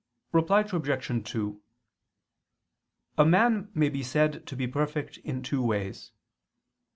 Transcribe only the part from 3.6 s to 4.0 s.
may